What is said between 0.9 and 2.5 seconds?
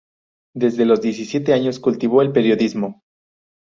diecisiete años cultivó el